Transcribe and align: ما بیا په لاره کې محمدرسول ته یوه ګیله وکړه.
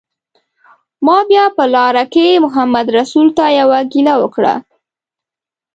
ما 1.05 1.17
بیا 1.29 1.45
په 1.57 1.63
لاره 1.75 2.03
کې 2.13 2.41
محمدرسول 2.45 3.27
ته 3.37 3.45
یوه 3.59 3.79
ګیله 3.91 4.13
وکړه. 4.19 4.55